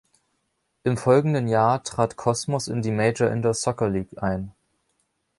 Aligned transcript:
Im 0.83 0.97
folgenden 0.97 1.47
Jahr 1.47 1.83
trat 1.83 2.15
Cosmos 2.17 2.67
in 2.69 2.81
die 2.81 2.89
Major 2.89 3.29
Indoor 3.29 3.53
Soccer 3.53 3.87
League 3.87 4.09
ein. 4.17 4.51